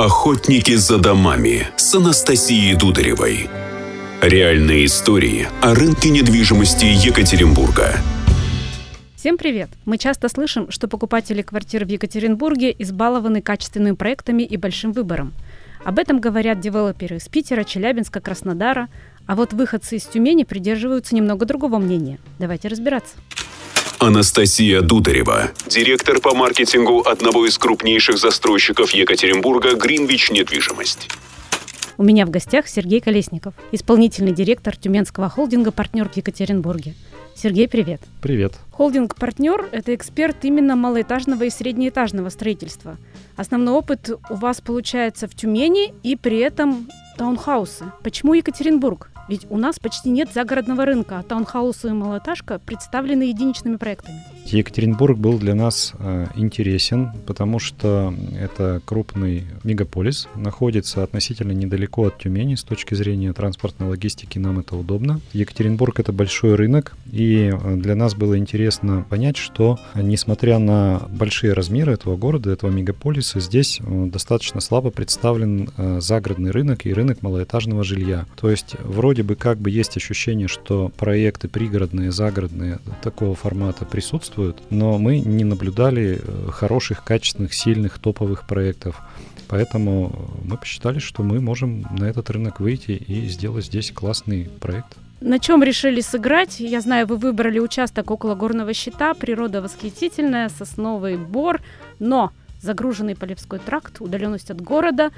Охотники 0.00 0.76
за 0.76 0.98
домами 0.98 1.66
с 1.76 1.92
Анастасией 1.92 2.76
Дударевой. 2.76 3.50
Реальные 4.22 4.84
истории 4.84 5.48
о 5.60 5.74
рынке 5.74 6.10
недвижимости 6.10 6.84
Екатеринбурга. 6.84 7.96
Всем 9.16 9.36
привет! 9.36 9.70
Мы 9.86 9.98
часто 9.98 10.28
слышим, 10.28 10.70
что 10.70 10.86
покупатели 10.86 11.42
квартир 11.42 11.84
в 11.84 11.88
Екатеринбурге 11.88 12.72
избалованы 12.78 13.42
качественными 13.42 13.96
проектами 13.96 14.44
и 14.44 14.56
большим 14.56 14.92
выбором. 14.92 15.34
Об 15.84 15.98
этом 15.98 16.20
говорят 16.20 16.60
девелоперы 16.60 17.16
из 17.16 17.26
Питера, 17.26 17.64
Челябинска, 17.64 18.20
Краснодара, 18.20 18.88
а 19.26 19.34
вот 19.34 19.52
выходцы 19.52 19.96
из 19.96 20.04
Тюмени 20.04 20.44
придерживаются 20.44 21.16
немного 21.16 21.44
другого 21.44 21.78
мнения. 21.78 22.20
Давайте 22.38 22.68
разбираться. 22.68 23.16
Анастасия 24.00 24.80
Дударева, 24.80 25.50
директор 25.66 26.20
по 26.20 26.32
маркетингу 26.32 27.00
одного 27.00 27.46
из 27.46 27.58
крупнейших 27.58 28.16
застройщиков 28.16 28.92
Екатеринбурга 28.92 29.74
«Гринвич 29.74 30.30
Недвижимость». 30.30 31.08
У 31.96 32.04
меня 32.04 32.24
в 32.24 32.30
гостях 32.30 32.68
Сергей 32.68 33.00
Колесников, 33.00 33.54
исполнительный 33.72 34.30
директор 34.30 34.76
Тюменского 34.76 35.28
холдинга 35.28 35.72
«Партнер» 35.72 36.08
в 36.08 36.16
Екатеринбурге. 36.16 36.94
Сергей, 37.34 37.66
привет. 37.66 38.00
Привет. 38.22 38.54
Холдинг 38.70 39.16
«Партнер»— 39.16 39.68
это 39.72 39.92
эксперт 39.96 40.44
именно 40.44 40.76
малоэтажного 40.76 41.42
и 41.42 41.50
среднеэтажного 41.50 42.28
строительства. 42.28 42.98
Основной 43.34 43.74
опыт 43.74 44.10
у 44.30 44.34
вас 44.36 44.60
получается 44.60 45.26
в 45.26 45.34
Тюмени 45.34 45.92
и 46.04 46.14
при 46.14 46.38
этом 46.38 46.88
таунхаусы. 47.18 47.92
Почему 48.02 48.32
Екатеринбург? 48.34 49.10
Ведь 49.28 49.46
у 49.50 49.58
нас 49.58 49.78
почти 49.78 50.08
нет 50.08 50.30
загородного 50.32 50.86
рынка, 50.86 51.18
а 51.18 51.22
таунхаусы 51.22 51.88
и 51.88 51.92
малоэтажка 51.92 52.60
представлены 52.60 53.24
единичными 53.24 53.76
проектами. 53.76 54.22
Екатеринбург 54.52 55.18
был 55.18 55.38
для 55.38 55.54
нас 55.54 55.92
э, 55.98 56.26
интересен, 56.36 57.12
потому 57.26 57.58
что 57.58 58.14
это 58.38 58.80
крупный 58.84 59.44
мегаполис, 59.62 60.26
находится 60.36 61.02
относительно 61.02 61.52
недалеко 61.52 62.06
от 62.06 62.18
Тюмени 62.18 62.54
с 62.54 62.62
точки 62.62 62.94
зрения 62.94 63.32
транспортной 63.32 63.90
логистики, 63.90 64.38
нам 64.38 64.60
это 64.60 64.76
удобно. 64.76 65.20
Екатеринбург 65.32 66.00
это 66.00 66.12
большой 66.12 66.54
рынок, 66.54 66.96
и 67.12 67.52
э, 67.52 67.76
для 67.76 67.94
нас 67.94 68.14
было 68.14 68.38
интересно 68.38 69.04
понять, 69.08 69.36
что 69.36 69.78
несмотря 69.94 70.58
на 70.58 71.02
большие 71.10 71.52
размеры 71.52 71.92
этого 71.92 72.16
города, 72.16 72.50
этого 72.50 72.70
мегаполиса, 72.70 73.40
здесь 73.40 73.80
э, 73.80 74.06
достаточно 74.06 74.60
слабо 74.60 74.90
представлен 74.90 75.68
загородный 76.00 76.50
рынок 76.50 76.86
и 76.86 76.92
рынок 76.92 77.22
малоэтажного 77.22 77.84
жилья. 77.84 78.26
То 78.40 78.50
есть 78.50 78.76
вроде 78.82 79.22
бы 79.22 79.34
как 79.34 79.58
бы 79.58 79.70
есть 79.70 79.96
ощущение, 79.96 80.48
что 80.48 80.90
проекты 80.96 81.48
пригородные, 81.48 82.12
загородные 82.12 82.78
такого 83.02 83.34
формата 83.34 83.84
присутствуют, 83.84 84.37
присутствуют, 84.38 84.62
но 84.70 84.98
мы 84.98 85.20
не 85.20 85.44
наблюдали 85.44 86.20
э, 86.20 86.50
хороших, 86.50 87.04
качественных, 87.04 87.54
сильных, 87.54 87.98
топовых 87.98 88.46
проектов. 88.46 89.00
Поэтому 89.48 90.12
мы 90.44 90.56
посчитали, 90.56 90.98
что 90.98 91.22
мы 91.22 91.40
можем 91.40 91.86
на 91.90 92.04
этот 92.04 92.30
рынок 92.30 92.60
выйти 92.60 92.92
и 92.92 93.28
сделать 93.28 93.64
здесь 93.64 93.90
классный 93.92 94.48
проект. 94.60 94.96
На 95.20 95.38
чем 95.38 95.62
решили 95.62 96.00
сыграть? 96.00 96.60
Я 96.60 96.80
знаю, 96.80 97.06
вы 97.06 97.16
выбрали 97.16 97.58
участок 97.58 98.10
около 98.10 98.34
горного 98.34 98.72
щита, 98.74 99.14
природа 99.14 99.62
восхитительная, 99.62 100.48
сосновый 100.48 101.16
бор, 101.16 101.60
но 101.98 102.30
загруженный 102.62 103.16
Полевской 103.16 103.58
тракт, 103.58 104.00
удаленность 104.00 104.50
от 104.50 104.60
города, 104.60 105.10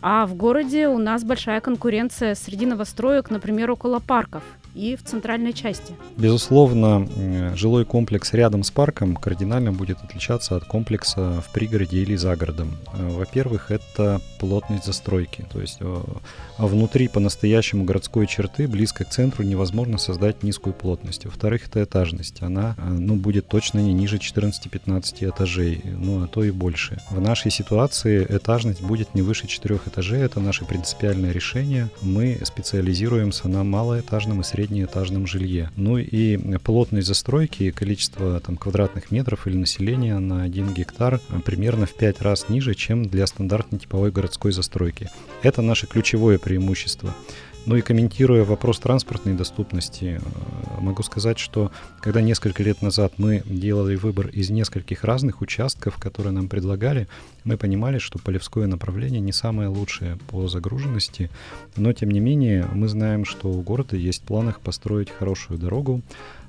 а 0.00 0.26
в 0.26 0.34
городе 0.34 0.88
у 0.88 0.98
нас 0.98 1.24
большая 1.24 1.60
конкуренция 1.60 2.34
среди 2.34 2.66
новостроек, 2.66 3.30
например, 3.30 3.70
около 3.70 4.00
парков 4.00 4.42
и 4.74 4.96
в 4.96 5.04
центральной 5.04 5.52
части. 5.52 5.94
Безусловно, 6.16 7.08
жилой 7.54 7.84
комплекс 7.84 8.32
рядом 8.32 8.64
с 8.64 8.70
парком 8.70 9.16
кардинально 9.16 9.72
будет 9.72 10.02
отличаться 10.02 10.56
от 10.56 10.64
комплекса 10.64 11.42
в 11.46 11.52
пригороде 11.52 12.02
или 12.02 12.16
за 12.16 12.36
городом. 12.36 12.76
Э, 12.92 13.08
во-первых, 13.08 13.70
это 13.70 14.20
плотность 14.38 14.84
застройки, 14.84 15.46
то 15.52 15.60
есть 15.60 15.78
э, 15.80 16.02
внутри 16.58 17.08
по-настоящему 17.08 17.84
городской 17.84 18.26
черты, 18.26 18.66
близко 18.66 19.04
к 19.04 19.10
центру, 19.10 19.44
невозможно 19.44 19.98
создать 19.98 20.42
низкую 20.42 20.74
плотность. 20.74 21.24
Во-вторых, 21.24 21.68
это 21.68 21.82
этажность, 21.84 22.42
она 22.42 22.74
э, 22.78 22.88
ну, 22.88 23.14
будет 23.14 23.46
точно 23.48 23.78
не 23.78 23.92
ниже 23.92 24.16
14-15 24.16 25.30
этажей, 25.30 25.82
ну 25.84 26.22
а 26.22 26.26
то 26.26 26.42
и 26.42 26.50
больше. 26.50 27.00
В 27.10 27.20
нашей 27.20 27.50
ситуации 27.50 28.26
этажность 28.28 28.82
будет 28.82 29.14
не 29.14 29.22
выше 29.22 29.46
4 29.46 29.80
этажей, 29.86 30.20
это 30.20 30.40
наше 30.40 30.64
принципиальное 30.64 31.32
решение. 31.32 31.88
Мы 32.02 32.40
специализируемся 32.44 33.48
на 33.48 33.62
малоэтажном 33.62 34.40
и 34.40 34.44
среднем 34.44 34.63
среднеэтажном 34.64 35.26
жилье. 35.26 35.70
Ну 35.76 35.98
и 35.98 36.38
плотность 36.58 37.06
застройки, 37.06 37.70
количество 37.70 38.40
там, 38.40 38.56
квадратных 38.56 39.10
метров 39.10 39.46
или 39.46 39.56
населения 39.56 40.18
на 40.18 40.42
1 40.42 40.72
гектар 40.72 41.20
э, 41.28 41.40
примерно 41.44 41.86
в 41.86 41.94
5 41.94 42.22
раз 42.22 42.48
ниже, 42.48 42.74
чем 42.74 43.04
для 43.04 43.26
стандартной 43.26 43.78
типовой 43.78 44.10
городской 44.10 44.52
застройки. 44.52 45.10
Это 45.42 45.60
наше 45.60 45.86
ключевое 45.86 46.38
преимущество. 46.38 47.14
Ну 47.66 47.76
и 47.76 47.82
комментируя 47.82 48.44
вопрос 48.44 48.78
транспортной 48.78 49.34
доступности, 49.34 50.20
э, 50.20 50.63
могу 50.84 51.02
сказать, 51.02 51.38
что 51.38 51.72
когда 52.00 52.20
несколько 52.20 52.62
лет 52.62 52.82
назад 52.82 53.14
мы 53.18 53.42
делали 53.44 53.96
выбор 53.96 54.28
из 54.28 54.50
нескольких 54.50 55.04
разных 55.04 55.40
участков, 55.40 55.96
которые 55.96 56.32
нам 56.32 56.48
предлагали, 56.48 57.08
мы 57.44 57.56
понимали, 57.56 57.98
что 57.98 58.18
полевское 58.18 58.66
направление 58.66 59.20
не 59.20 59.32
самое 59.32 59.68
лучшее 59.68 60.18
по 60.28 60.46
загруженности, 60.46 61.30
но 61.76 61.92
тем 61.92 62.10
не 62.10 62.20
менее 62.20 62.68
мы 62.72 62.88
знаем, 62.88 63.24
что 63.24 63.48
у 63.48 63.60
города 63.62 63.96
есть 63.96 64.22
в 64.22 64.26
планах 64.26 64.60
построить 64.60 65.10
хорошую 65.10 65.58
дорогу, 65.58 66.02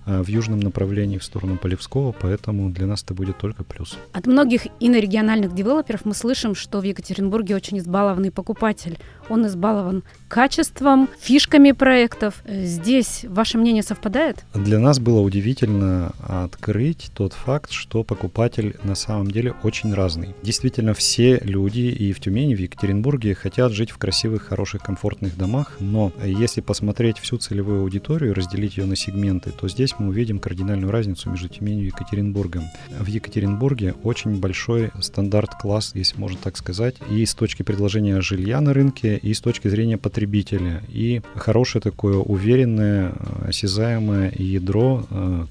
Э, 0.07 0.21
в 0.21 0.27
южном 0.27 0.59
направлении 0.59 1.17
в 1.17 1.23
сторону 1.23 1.57
Полевского, 1.57 2.11
поэтому 2.11 2.69
для 2.69 2.85
нас 2.85 3.03
это 3.03 3.15
будет 3.15 3.39
только 3.39 3.63
плюс. 3.63 3.97
От 4.13 4.27
многих 4.27 4.67
инорегиональных 4.79 5.55
девелоперов 5.55 6.05
мы 6.05 6.13
слышим, 6.13 6.53
что 6.53 6.79
в 6.79 6.83
Екатеринбурге 6.83 7.55
очень 7.55 7.79
избалованный 7.79 8.29
покупатель. 8.31 8.99
Он 9.29 9.47
избалован 9.47 10.03
качеством, 10.27 11.07
фишками 11.19 11.71
проектов. 11.71 12.43
Здесь 12.47 13.25
ваше 13.27 13.57
мнение 13.57 13.83
совпадает? 13.83 14.43
Для 14.53 14.79
нас 14.79 14.99
было 14.99 15.21
удивительно 15.21 16.13
открыть 16.19 17.11
тот 17.13 17.33
факт, 17.33 17.71
что 17.71 18.03
покупатель 18.03 18.75
на 18.83 18.95
самом 18.95 19.31
деле 19.31 19.53
очень 19.63 19.93
разный. 19.93 20.35
Действительно, 20.43 20.93
все 20.93 21.39
люди 21.43 21.79
и 21.79 22.11
в 22.11 22.19
Тюмени, 22.19 22.53
и 22.53 22.55
в 22.55 22.59
Екатеринбурге 22.59 23.35
хотят 23.35 23.71
жить 23.71 23.91
в 23.91 23.97
красивых, 23.97 24.43
хороших, 24.43 24.83
комфортных 24.83 25.37
домах, 25.37 25.77
но 25.79 26.11
если 26.23 26.61
посмотреть 26.61 27.19
всю 27.19 27.37
целевую 27.37 27.81
аудиторию, 27.81 28.33
разделить 28.33 28.77
ее 28.77 28.85
на 28.85 28.95
сегменты, 28.95 29.51
то 29.51 29.67
здесь 29.67 29.95
мы 29.99 30.09
увидим 30.09 30.39
кардинальную 30.39 30.91
разницу 30.91 31.29
между 31.29 31.47
Тюменью 31.47 31.85
и 31.85 31.87
Екатеринбургом. 31.87 32.63
В 32.99 33.07
Екатеринбурге 33.07 33.93
очень 34.03 34.39
большой 34.39 34.91
стандарт-класс, 34.99 35.91
если 35.93 36.19
можно 36.19 36.37
так 36.43 36.57
сказать, 36.57 36.95
и 37.09 37.25
с 37.25 37.33
точки 37.33 37.63
предложения 37.63 38.19
жилья 38.21 38.59
на 38.61 38.73
рынке, 38.73 39.14
и 39.17 39.33
с 39.33 39.41
точки 39.41 39.67
зрения 39.67 39.97
потребителя. 39.97 40.81
И 40.89 41.21
хорошее 41.35 41.81
такое 41.81 42.17
уверенное, 42.17 43.13
осязаемое 43.47 44.33
ядро 44.37 45.05
э, 45.09 45.45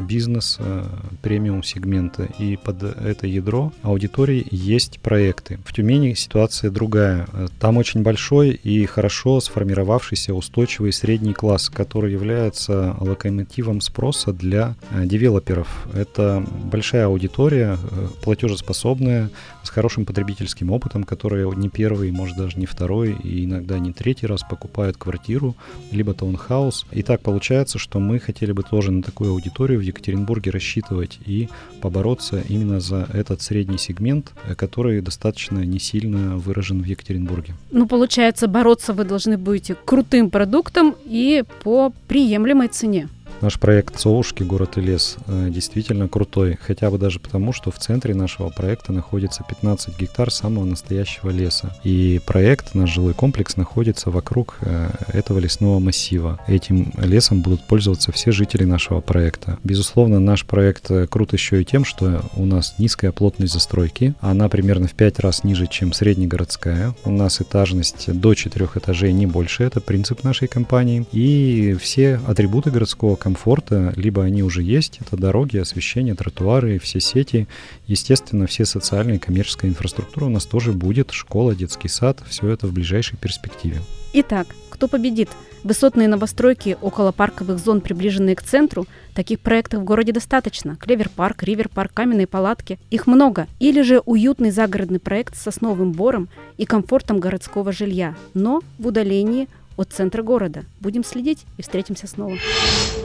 бизнеса 0.00 0.86
премиум 1.22 1.62
сегмента. 1.62 2.28
И 2.38 2.56
под 2.56 2.82
это 2.82 3.26
ядро 3.26 3.72
аудитории 3.82 4.46
есть 4.50 5.00
проекты. 5.00 5.58
В 5.64 5.72
Тюмени 5.72 6.14
ситуация 6.14 6.70
другая. 6.70 7.26
Там 7.60 7.76
очень 7.76 8.02
большой 8.02 8.50
и 8.50 8.84
хорошо 8.86 9.40
сформировавшийся 9.40 10.34
устойчивый 10.34 10.92
средний 10.92 11.34
класс, 11.34 11.70
который 11.70 12.12
является 12.12 12.96
локомотивом 13.00 13.80
спроса 13.80 14.32
для 14.32 14.76
э, 14.90 15.04
девелоперов. 15.06 15.88
Это 15.94 16.44
большая 16.64 17.06
аудитория, 17.06 17.78
э, 17.80 18.08
платежеспособная, 18.22 19.30
с 19.62 19.70
хорошим 19.70 20.06
потребительским 20.06 20.70
опытом, 20.70 21.04
которые 21.04 21.50
не 21.54 21.68
первый, 21.68 22.10
может 22.10 22.36
даже 22.36 22.58
не 22.58 22.66
второй 22.66 23.12
и 23.12 23.44
иногда 23.44 23.78
не 23.78 23.92
третий 23.92 24.26
раз 24.26 24.42
покупают 24.42 24.96
квартиру, 24.96 25.56
либо 25.92 26.14
таунхаус. 26.14 26.86
И 26.90 27.02
так 27.02 27.20
получается, 27.20 27.78
что 27.78 28.00
мы 28.00 28.18
хотели 28.18 28.52
бы 28.52 28.62
тоже 28.62 28.90
на 28.90 29.02
такую 29.02 29.32
аудиторию 29.32 29.77
в 29.78 29.82
Екатеринбурге 29.82 30.50
рассчитывать 30.50 31.18
и 31.26 31.48
побороться 31.80 32.42
именно 32.48 32.80
за 32.80 33.08
этот 33.12 33.42
средний 33.42 33.78
сегмент, 33.78 34.32
э, 34.46 34.54
который 34.54 35.00
достаточно 35.00 35.60
не 35.60 35.78
сильно 35.78 36.36
выражен 36.36 36.82
в 36.82 36.86
Екатеринбурге. 36.86 37.54
Ну, 37.70 37.86
получается, 37.86 38.48
бороться 38.48 38.92
вы 38.92 39.04
должны 39.04 39.36
будете 39.38 39.76
крутым 39.84 40.30
продуктом 40.30 40.94
и 41.04 41.44
по 41.62 41.92
приемлемой 42.08 42.68
цене. 42.68 43.08
Наш 43.40 43.60
проект 43.60 44.00
«Совушки. 44.00 44.42
Город 44.42 44.78
и 44.78 44.80
лес» 44.80 45.16
э, 45.28 45.48
действительно 45.50 46.08
крутой, 46.08 46.58
хотя 46.60 46.90
бы 46.90 46.98
даже 46.98 47.20
потому, 47.20 47.52
что 47.52 47.70
в 47.70 47.78
центре 47.78 48.12
нашего 48.12 48.48
проекта 48.48 48.92
находится 48.92 49.44
15 49.48 49.96
гектар 49.96 50.32
самого 50.32 50.64
настоящего 50.64 51.30
леса. 51.30 51.72
И 51.84 52.20
проект, 52.26 52.74
наш 52.74 52.90
жилой 52.90 53.14
комплекс, 53.14 53.56
находится 53.56 54.10
вокруг 54.10 54.56
э, 54.62 54.90
этого 55.12 55.38
лесного 55.38 55.78
массива. 55.78 56.40
Этим 56.48 56.92
лесом 56.98 57.40
будут 57.40 57.62
пользоваться 57.62 58.10
все 58.10 58.32
жители 58.32 58.64
нашего 58.64 59.00
проекта. 59.00 59.56
Безусловно, 59.62 60.18
наш 60.18 60.44
проект 60.44 60.90
э, 60.90 61.06
крут 61.06 61.32
еще 61.32 61.62
и 61.62 61.64
тем, 61.64 61.84
что 61.84 62.24
у 62.34 62.44
нас 62.44 62.74
низкая 62.78 63.12
плотность 63.12 63.52
застройки. 63.52 64.14
Она 64.20 64.48
примерно 64.48 64.88
в 64.88 64.94
5 64.94 65.20
раз 65.20 65.44
ниже, 65.44 65.68
чем 65.68 65.92
среднегородская. 65.92 66.92
У 67.04 67.12
нас 67.12 67.40
этажность 67.40 68.12
до 68.12 68.34
4 68.34 68.68
этажей, 68.74 69.12
не 69.12 69.26
больше. 69.26 69.62
Это 69.62 69.80
принцип 69.80 70.24
нашей 70.24 70.48
компании. 70.48 71.06
И 71.12 71.76
все 71.80 72.20
атрибуты 72.26 72.72
городского 72.72 73.14
комфорта, 73.28 73.92
либо 73.94 74.24
они 74.24 74.42
уже 74.42 74.62
есть. 74.62 75.00
Это 75.02 75.18
дороги, 75.18 75.58
освещение, 75.58 76.14
тротуары, 76.14 76.78
все 76.78 76.98
сети. 76.98 77.46
Естественно, 77.86 78.46
все 78.46 78.64
социальные 78.64 79.16
и 79.16 79.18
коммерческая 79.18 79.70
инфраструктура 79.70 80.24
у 80.24 80.30
нас 80.30 80.46
тоже 80.46 80.72
будет. 80.72 81.10
Школа, 81.10 81.54
детский 81.54 81.88
сад, 81.88 82.22
все 82.26 82.48
это 82.48 82.66
в 82.66 82.72
ближайшей 82.72 83.18
перспективе. 83.18 83.82
Итак, 84.14 84.46
кто 84.70 84.88
победит? 84.88 85.28
Высотные 85.62 86.08
новостройки 86.08 86.78
около 86.80 87.12
парковых 87.12 87.58
зон, 87.58 87.82
приближенные 87.82 88.34
к 88.34 88.42
центру, 88.42 88.86
таких 89.14 89.40
проектов 89.40 89.82
в 89.82 89.84
городе 89.84 90.12
достаточно. 90.12 90.76
Клевер-парк, 90.76 91.42
Ривер-парк, 91.42 91.92
каменные 91.92 92.26
палатки. 92.26 92.78
Их 92.88 93.06
много. 93.06 93.46
Или 93.60 93.82
же 93.82 94.00
уютный 94.06 94.52
загородный 94.52 95.00
проект 95.00 95.36
с 95.36 95.42
сосновым 95.42 95.92
бором 95.92 96.30
и 96.56 96.64
комфортом 96.64 97.18
городского 97.18 97.72
жилья, 97.72 98.14
но 98.32 98.62
в 98.78 98.86
удалении 98.86 99.48
от 99.78 99.92
центра 99.92 100.22
города. 100.22 100.64
Будем 100.80 101.04
следить 101.04 101.46
и 101.56 101.62
встретимся 101.62 102.06
снова. 102.06 102.36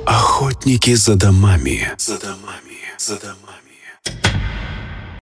Охотники 0.06 0.96
за 0.96 1.16
домами. 1.16 1.92
За 1.98 2.20
домами. 2.20 2.80
За 2.98 3.16
домами. 3.20 3.63